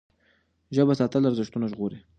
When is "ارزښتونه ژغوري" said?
1.29-1.99